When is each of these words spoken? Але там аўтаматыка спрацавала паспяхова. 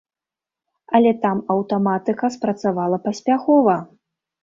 Але 0.99 1.11
там 1.27 1.37
аўтаматыка 1.57 2.33
спрацавала 2.39 2.97
паспяхова. 3.09 3.81